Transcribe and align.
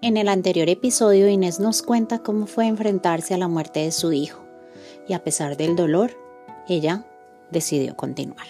En 0.00 0.16
el 0.16 0.28
anterior 0.28 0.68
episodio 0.68 1.28
Inés 1.28 1.58
nos 1.58 1.82
cuenta 1.82 2.20
cómo 2.20 2.46
fue 2.46 2.68
enfrentarse 2.68 3.34
a 3.34 3.38
la 3.38 3.48
muerte 3.48 3.80
de 3.80 3.90
su 3.90 4.12
hijo 4.12 4.44
y 5.08 5.12
a 5.12 5.24
pesar 5.24 5.56
del 5.56 5.74
dolor, 5.74 6.12
ella 6.68 7.04
decidió 7.50 7.96
continuar. 7.96 8.46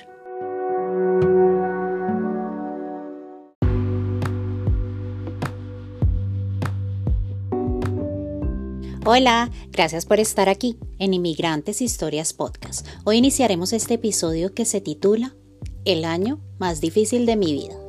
Hola, 9.06 9.50
gracias 9.70 10.04
por 10.04 10.20
estar 10.20 10.50
aquí 10.50 10.76
en 10.98 11.14
Inmigrantes 11.14 11.80
Historias 11.80 12.34
Podcast. 12.34 12.86
Hoy 13.04 13.16
iniciaremos 13.16 13.72
este 13.72 13.94
episodio 13.94 14.52
que 14.52 14.66
se 14.66 14.82
titula 14.82 15.34
El 15.86 16.04
año 16.04 16.40
más 16.58 16.82
difícil 16.82 17.24
de 17.24 17.36
mi 17.36 17.54
vida. 17.54 17.87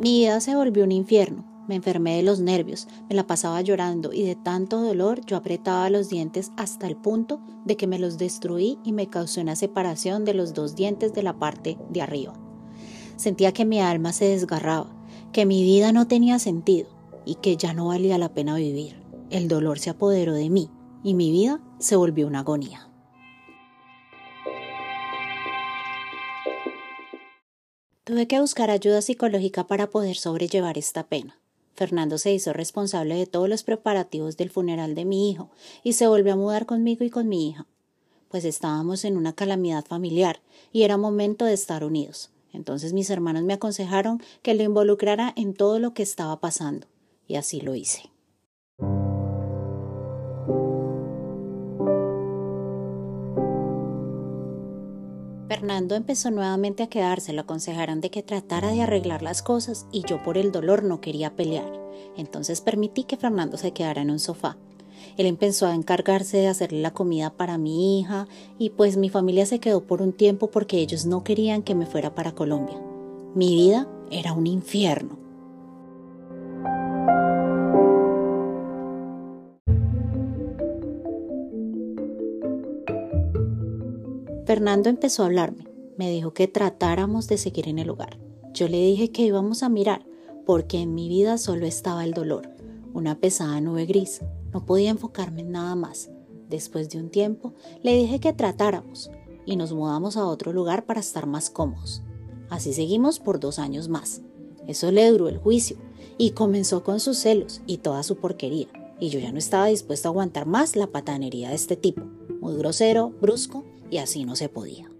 Mi 0.00 0.20
vida 0.20 0.40
se 0.40 0.54
volvió 0.54 0.84
un 0.84 0.92
infierno. 0.92 1.44
Me 1.66 1.74
enfermé 1.74 2.16
de 2.16 2.22
los 2.22 2.38
nervios, 2.38 2.86
me 3.08 3.16
la 3.16 3.26
pasaba 3.26 3.60
llorando 3.62 4.12
y 4.12 4.22
de 4.22 4.36
tanto 4.36 4.80
dolor 4.80 5.26
yo 5.26 5.36
apretaba 5.36 5.90
los 5.90 6.08
dientes 6.08 6.52
hasta 6.56 6.86
el 6.86 6.96
punto 6.96 7.40
de 7.64 7.76
que 7.76 7.88
me 7.88 7.98
los 7.98 8.16
destruí 8.16 8.78
y 8.84 8.92
me 8.92 9.08
causó 9.08 9.40
una 9.40 9.56
separación 9.56 10.24
de 10.24 10.34
los 10.34 10.54
dos 10.54 10.76
dientes 10.76 11.12
de 11.14 11.24
la 11.24 11.38
parte 11.38 11.76
de 11.90 12.00
arriba. 12.00 12.32
Sentía 13.16 13.52
que 13.52 13.64
mi 13.64 13.80
alma 13.80 14.12
se 14.12 14.26
desgarraba, 14.26 14.86
que 15.32 15.44
mi 15.44 15.64
vida 15.64 15.92
no 15.92 16.06
tenía 16.06 16.38
sentido 16.38 16.88
y 17.26 17.34
que 17.34 17.56
ya 17.56 17.74
no 17.74 17.88
valía 17.88 18.18
la 18.18 18.32
pena 18.32 18.54
vivir. 18.54 19.02
El 19.30 19.48
dolor 19.48 19.80
se 19.80 19.90
apoderó 19.90 20.32
de 20.32 20.48
mí 20.48 20.70
y 21.02 21.14
mi 21.14 21.32
vida 21.32 21.60
se 21.80 21.96
volvió 21.96 22.28
una 22.28 22.40
agonía. 22.40 22.87
Tuve 28.08 28.26
que 28.26 28.40
buscar 28.40 28.70
ayuda 28.70 29.02
psicológica 29.02 29.66
para 29.66 29.90
poder 29.90 30.16
sobrellevar 30.16 30.78
esta 30.78 31.06
pena. 31.06 31.36
Fernando 31.74 32.16
se 32.16 32.32
hizo 32.32 32.54
responsable 32.54 33.16
de 33.16 33.26
todos 33.26 33.50
los 33.50 33.64
preparativos 33.64 34.38
del 34.38 34.48
funeral 34.48 34.94
de 34.94 35.04
mi 35.04 35.30
hijo 35.30 35.50
y 35.84 35.92
se 35.92 36.08
volvió 36.08 36.32
a 36.32 36.36
mudar 36.36 36.64
conmigo 36.64 37.04
y 37.04 37.10
con 37.10 37.28
mi 37.28 37.50
hija, 37.50 37.66
pues 38.30 38.46
estábamos 38.46 39.04
en 39.04 39.18
una 39.18 39.34
calamidad 39.34 39.84
familiar 39.84 40.40
y 40.72 40.84
era 40.84 40.96
momento 40.96 41.44
de 41.44 41.52
estar 41.52 41.84
unidos. 41.84 42.30
Entonces 42.54 42.94
mis 42.94 43.10
hermanos 43.10 43.42
me 43.42 43.52
aconsejaron 43.52 44.22
que 44.40 44.54
lo 44.54 44.62
involucrara 44.62 45.34
en 45.36 45.52
todo 45.52 45.78
lo 45.78 45.92
que 45.92 46.02
estaba 46.02 46.40
pasando, 46.40 46.86
y 47.26 47.34
así 47.34 47.60
lo 47.60 47.74
hice. 47.74 48.04
Fernando 55.48 55.94
empezó 55.94 56.30
nuevamente 56.30 56.82
a 56.82 56.88
quedarse, 56.88 57.32
lo 57.32 57.40
aconsejaron 57.40 58.02
de 58.02 58.10
que 58.10 58.22
tratara 58.22 58.70
de 58.70 58.82
arreglar 58.82 59.22
las 59.22 59.42
cosas 59.42 59.86
y 59.90 60.02
yo 60.02 60.22
por 60.22 60.36
el 60.36 60.52
dolor 60.52 60.84
no 60.84 61.00
quería 61.00 61.36
pelear. 61.36 61.72
Entonces 62.18 62.60
permití 62.60 63.04
que 63.04 63.16
Fernando 63.16 63.56
se 63.56 63.72
quedara 63.72 64.02
en 64.02 64.10
un 64.10 64.18
sofá. 64.18 64.58
Él 65.16 65.24
empezó 65.24 65.66
a 65.66 65.74
encargarse 65.74 66.36
de 66.36 66.48
hacerle 66.48 66.82
la 66.82 66.92
comida 66.92 67.30
para 67.30 67.56
mi 67.56 67.98
hija 67.98 68.28
y 68.58 68.70
pues 68.70 68.98
mi 68.98 69.08
familia 69.08 69.46
se 69.46 69.58
quedó 69.58 69.84
por 69.84 70.02
un 70.02 70.12
tiempo 70.12 70.50
porque 70.50 70.78
ellos 70.78 71.06
no 71.06 71.24
querían 71.24 71.62
que 71.62 71.74
me 71.74 71.86
fuera 71.86 72.14
para 72.14 72.32
Colombia. 72.32 72.78
Mi 73.34 73.54
vida 73.54 73.88
era 74.10 74.34
un 74.34 74.46
infierno. 74.46 75.27
Fernando 84.48 84.88
empezó 84.88 85.22
a 85.22 85.26
hablarme. 85.26 85.68
Me 85.98 86.10
dijo 86.10 86.32
que 86.32 86.48
tratáramos 86.48 87.28
de 87.28 87.36
seguir 87.36 87.68
en 87.68 87.78
el 87.78 87.86
lugar. 87.86 88.18
Yo 88.54 88.66
le 88.66 88.78
dije 88.78 89.10
que 89.10 89.26
íbamos 89.26 89.62
a 89.62 89.68
mirar, 89.68 90.06
porque 90.46 90.80
en 90.80 90.94
mi 90.94 91.06
vida 91.06 91.36
solo 91.36 91.66
estaba 91.66 92.02
el 92.02 92.14
dolor, 92.14 92.48
una 92.94 93.20
pesada 93.20 93.60
nube 93.60 93.84
gris. 93.84 94.22
No 94.54 94.64
podía 94.64 94.88
enfocarme 94.88 95.42
en 95.42 95.52
nada 95.52 95.74
más. 95.74 96.08
Después 96.48 96.88
de 96.88 96.98
un 96.98 97.10
tiempo, 97.10 97.52
le 97.82 97.94
dije 97.94 98.20
que 98.20 98.32
tratáramos 98.32 99.10
y 99.44 99.56
nos 99.56 99.74
mudamos 99.74 100.16
a 100.16 100.24
otro 100.24 100.54
lugar 100.54 100.86
para 100.86 101.00
estar 101.00 101.26
más 101.26 101.50
cómodos. 101.50 102.02
Así 102.48 102.72
seguimos 102.72 103.20
por 103.20 103.40
dos 103.40 103.58
años 103.58 103.90
más. 103.90 104.22
Eso 104.66 104.90
le 104.90 105.10
duró 105.10 105.28
el 105.28 105.36
juicio 105.36 105.76
y 106.16 106.30
comenzó 106.30 106.82
con 106.82 107.00
sus 107.00 107.18
celos 107.18 107.60
y 107.66 107.76
toda 107.76 108.02
su 108.02 108.16
porquería. 108.16 108.68
Y 108.98 109.10
yo 109.10 109.20
ya 109.20 109.30
no 109.30 109.36
estaba 109.36 109.66
dispuesta 109.66 110.08
a 110.08 110.12
aguantar 110.12 110.46
más 110.46 110.74
la 110.74 110.86
patanería 110.86 111.50
de 111.50 111.54
este 111.54 111.76
tipo. 111.76 112.00
Muy 112.40 112.56
grosero, 112.56 113.10
brusco 113.20 113.62
y 113.90 113.98
así 113.98 114.24
no 114.24 114.36
se 114.36 114.48
podía. 114.48 114.90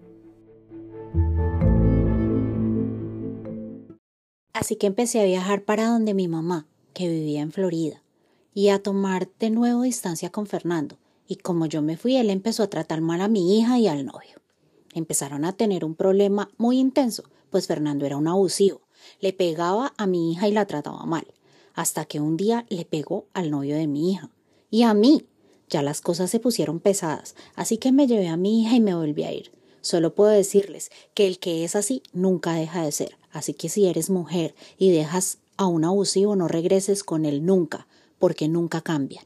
Así 4.53 4.75
que 4.75 4.87
empecé 4.87 5.21
a 5.21 5.25
viajar 5.25 5.63
para 5.63 5.87
donde 5.87 6.13
mi 6.13 6.27
mamá, 6.27 6.67
que 6.93 7.07
vivía 7.07 7.41
en 7.41 7.51
Florida, 7.51 8.03
y 8.53 8.69
a 8.69 8.83
tomar 8.83 9.29
de 9.39 9.51
nuevo 9.51 9.83
distancia 9.83 10.31
con 10.31 10.47
Fernando. 10.47 10.97
Y 11.27 11.37
como 11.37 11.65
yo 11.65 11.81
me 11.81 11.95
fui, 11.95 12.17
él 12.17 12.29
empezó 12.29 12.63
a 12.63 12.69
tratar 12.69 12.99
mal 12.99 13.21
a 13.21 13.29
mi 13.29 13.57
hija 13.57 13.79
y 13.79 13.87
al 13.87 14.05
novio. 14.05 14.41
Empezaron 14.93 15.45
a 15.45 15.53
tener 15.53 15.85
un 15.85 15.95
problema 15.95 16.49
muy 16.57 16.77
intenso, 16.77 17.23
pues 17.51 17.67
Fernando 17.67 18.05
era 18.05 18.17
un 18.17 18.27
abusivo. 18.27 18.81
Le 19.21 19.31
pegaba 19.31 19.93
a 19.97 20.07
mi 20.07 20.33
hija 20.33 20.47
y 20.47 20.51
la 20.51 20.65
trataba 20.65 21.05
mal, 21.05 21.25
hasta 21.73 22.05
que 22.05 22.19
un 22.19 22.35
día 22.35 22.65
le 22.69 22.83
pegó 22.83 23.27
al 23.33 23.51
novio 23.51 23.77
de 23.77 23.87
mi 23.87 24.11
hija. 24.11 24.29
Y 24.69 24.83
a 24.83 24.93
mí, 24.93 25.25
ya 25.69 25.81
las 25.81 26.01
cosas 26.01 26.29
se 26.29 26.39
pusieron 26.39 26.79
pesadas, 26.79 27.35
así 27.55 27.77
que 27.77 27.91
me 27.91 28.07
llevé 28.07 28.27
a 28.27 28.37
mi 28.37 28.61
hija 28.61 28.75
y 28.75 28.79
me 28.79 28.95
volví 28.95 29.23
a 29.23 29.31
ir. 29.31 29.51
Solo 29.81 30.13
puedo 30.13 30.31
decirles 30.31 30.91
que 31.13 31.27
el 31.27 31.39
que 31.39 31.63
es 31.63 31.75
así 31.75 32.03
nunca 32.11 32.53
deja 32.53 32.83
de 32.83 32.91
ser, 32.91 33.17
así 33.31 33.53
que 33.53 33.69
si 33.69 33.87
eres 33.87 34.09
mujer 34.09 34.55
y 34.77 34.91
dejas 34.91 35.37
a 35.57 35.67
un 35.67 35.85
abusivo 35.85 36.35
no 36.35 36.47
regreses 36.47 37.03
con 37.03 37.25
él 37.25 37.45
nunca, 37.45 37.87
porque 38.17 38.47
nunca 38.47 38.81
cambian. 38.81 39.23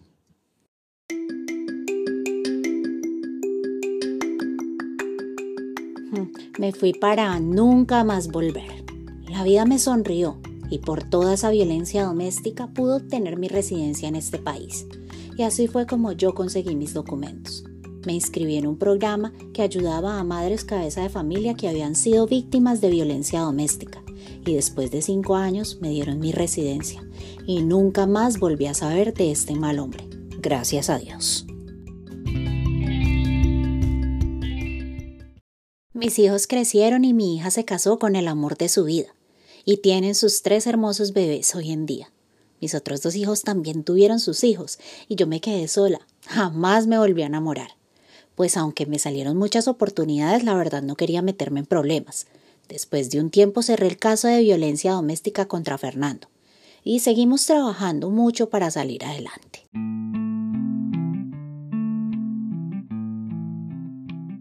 Hmm, 6.12 6.32
me 6.60 6.72
fui 6.74 6.94
para 6.94 7.40
nunca 7.40 8.04
más 8.04 8.28
volver. 8.28 8.86
La 9.28 9.44
vida 9.44 9.66
me 9.66 9.80
sonrió 9.80 10.40
y 10.70 10.80
por 10.80 11.04
toda 11.04 11.34
esa 11.34 11.50
violencia 11.50 12.04
doméstica 12.04 12.68
pude 12.68 12.98
obtener 12.98 13.38
mi 13.38 13.48
residencia 13.48 14.08
en 14.08 14.16
este 14.16 14.38
país 14.38 14.86
y 15.38 15.44
así 15.44 15.68
fue 15.68 15.86
como 15.86 16.12
yo 16.12 16.34
conseguí 16.34 16.76
mis 16.76 16.94
documentos. 16.94 17.64
Me 18.06 18.14
inscribí 18.14 18.58
en 18.58 18.68
un 18.68 18.78
programa 18.78 19.34
que 19.54 19.62
ayudaba 19.62 20.20
a 20.20 20.24
madres 20.24 20.66
cabeza 20.66 21.02
de 21.02 21.10
familia 21.10 21.54
que 21.56 21.70
habían 21.70 21.96
sido 21.96 22.28
víctimas 22.28 22.82
de 22.82 22.90
violencia 22.90 23.42
doméstica 23.42 24.04
y 24.46 24.56
después 24.56 24.92
de 24.92 25.02
cinco 25.02 25.36
años 25.36 25.80
me 25.82 25.90
dieron 25.90 26.20
mi 26.20 26.32
residencia 26.32 27.02
y 27.48 27.62
nunca 27.64 28.06
más 28.06 28.40
volví 28.40 28.66
a 28.66 28.74
saber 28.74 29.14
de 29.14 29.32
este 29.32 29.56
mal 29.56 29.80
hombre. 29.80 30.06
Gracias 30.40 30.90
a 30.90 30.98
Dios. 30.98 31.46
Mis 35.94 36.20
hijos 36.20 36.48
crecieron 36.48 37.06
y 37.06 37.14
mi 37.14 37.38
hija 37.38 37.50
se 37.50 37.64
casó 37.64 37.98
con 37.98 38.18
el 38.18 38.28
amor 38.28 38.58
de 38.58 38.68
su 38.68 38.84
vida 38.84 39.16
y 39.64 39.78
tienen 39.78 40.16
sus 40.16 40.42
tres 40.42 40.68
hermosos 40.68 41.14
bebés 41.14 41.56
hoy 41.56 41.72
en 41.72 41.86
día. 41.86 42.13
Mis 42.64 42.76
otros 42.76 43.02
dos 43.02 43.18
hijos 43.18 43.42
también 43.42 43.84
tuvieron 43.84 44.22
sus 44.22 44.46
hijos 44.46 44.80
y 45.10 45.16
yo 45.16 45.28
me 45.28 45.42
quedé 45.42 45.68
sola. 45.68 46.00
Jamás 46.28 46.88
me 46.88 46.98
volví 46.98 47.22
a 47.22 47.26
enamorar. 47.26 47.72
Pues 48.36 48.56
aunque 48.56 48.86
me 48.86 49.00
salieron 49.00 49.36
muchas 49.36 49.68
oportunidades, 49.68 50.46
la 50.46 50.56
verdad 50.56 50.82
no 50.82 50.96
quería 50.96 51.22
meterme 51.22 51.60
en 51.60 51.66
problemas. 51.66 52.26
Después 52.70 53.10
de 53.10 53.20
un 53.20 53.32
tiempo 53.32 53.64
cerré 53.64 53.88
el 53.88 53.98
caso 53.98 54.30
de 54.30 54.40
violencia 54.40 54.94
doméstica 54.94 55.46
contra 55.46 55.78
Fernando 55.78 56.30
y 56.86 57.02
seguimos 57.02 57.46
trabajando 57.46 58.10
mucho 58.10 58.48
para 58.50 58.72
salir 58.72 59.04
adelante. 59.04 59.53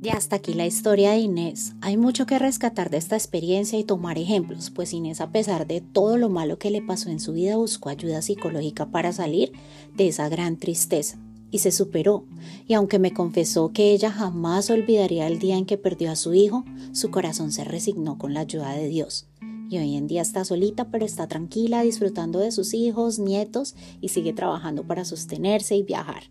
Y 0.03 0.09
hasta 0.09 0.35
aquí 0.35 0.53
la 0.53 0.67
historia 0.67 1.13
de 1.13 1.19
Inés. 1.19 1.75
Hay 1.81 1.97
mucho 1.97 2.27
que 2.27 2.41
rescatar 2.41 2.91
de 2.91 2.97
esta 2.97 3.15
experiencia 3.15 3.79
y 3.79 3.85
tomar 3.85 4.19
ejemplos, 4.19 4.71
pues 4.71 4.93
Inés 4.93 5.21
a 5.21 5.31
pesar 5.31 5.69
de 5.69 5.81
todo 5.81 6.19
lo 6.19 6.29
malo 6.29 6.59
que 6.59 6.73
le 6.73 6.83
pasó 6.83 7.09
en 7.09 7.21
su 7.21 7.35
vida 7.35 7.57
buscó 7.57 7.89
ayuda 7.89 8.21
psicológica 8.21 8.87
para 8.87 9.13
salir 9.13 9.53
de 9.95 10.09
esa 10.09 10.29
gran 10.29 10.57
tristeza 10.57 11.21
y 11.53 11.59
se 11.59 11.71
superó. 11.71 12.25
Y 12.67 12.75
aunque 12.75 12.99
me 12.99 13.13
confesó 13.13 13.73
que 13.73 13.93
ella 13.93 14.11
jamás 14.11 14.71
olvidaría 14.71 15.29
el 15.29 15.39
día 15.39 15.57
en 15.57 15.67
que 15.67 15.79
perdió 15.79 16.11
a 16.11 16.17
su 16.17 16.35
hijo, 16.35 16.65
su 16.91 17.13
corazón 17.13 17.53
se 17.53 17.63
resignó 17.63 18.19
con 18.19 18.35
la 18.35 18.41
ayuda 18.41 18.73
de 18.73 18.89
Dios. 18.89 19.29
Y 19.71 19.79
hoy 19.79 19.95
en 19.95 20.09
día 20.09 20.23
está 20.23 20.45
solita, 20.45 20.91
pero 20.91 21.07
está 21.07 21.29
tranquila, 21.29 21.83
disfrutando 21.83 22.41
de 22.41 22.51
sus 22.51 22.75
hijos, 22.75 23.21
nietos 23.21 23.77
y 24.01 24.09
sigue 24.09 24.33
trabajando 24.33 24.85
para 24.85 25.05
sostenerse 25.05 25.77
y 25.77 25.85
viajar. 25.85 26.25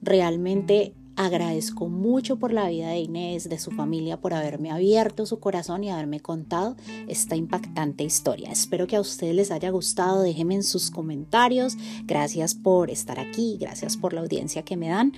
Realmente 0.00 0.94
Agradezco 1.16 1.88
mucho 1.88 2.38
por 2.38 2.52
la 2.52 2.68
vida 2.68 2.88
de 2.88 2.98
Inés, 2.98 3.48
de 3.48 3.58
su 3.58 3.70
familia, 3.70 4.20
por 4.20 4.34
haberme 4.34 4.70
abierto 4.70 5.24
su 5.24 5.40
corazón 5.40 5.82
y 5.82 5.90
haberme 5.90 6.20
contado 6.20 6.76
esta 7.08 7.36
impactante 7.36 8.04
historia. 8.04 8.50
Espero 8.50 8.86
que 8.86 8.96
a 8.96 9.00
ustedes 9.00 9.34
les 9.34 9.50
haya 9.50 9.70
gustado. 9.70 10.20
Déjenme 10.20 10.56
en 10.56 10.62
sus 10.62 10.90
comentarios. 10.90 11.78
Gracias 12.04 12.54
por 12.54 12.90
estar 12.90 13.18
aquí, 13.18 13.56
gracias 13.58 13.96
por 13.96 14.12
la 14.12 14.20
audiencia 14.20 14.62
que 14.62 14.76
me 14.76 14.88
dan 14.88 15.12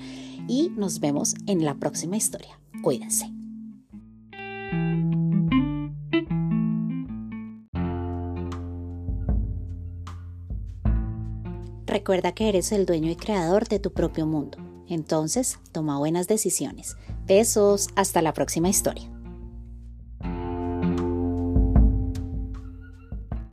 y 0.46 0.70
nos 0.76 1.00
vemos 1.00 1.34
en 1.48 1.64
la 1.64 1.74
próxima 1.74 2.16
historia. 2.16 2.60
Cuídense. 2.80 3.32
Recuerda 11.86 12.32
que 12.32 12.48
eres 12.48 12.70
el 12.70 12.86
dueño 12.86 13.10
y 13.10 13.16
creador 13.16 13.66
de 13.66 13.80
tu 13.80 13.92
propio 13.92 14.24
mundo 14.24 14.67
entonces, 14.88 15.58
toma 15.72 15.98
buenas 15.98 16.28
decisiones. 16.28 16.96
Besos, 17.26 17.88
hasta 17.94 18.22
la 18.22 18.32
próxima 18.32 18.68
historia. 18.68 19.10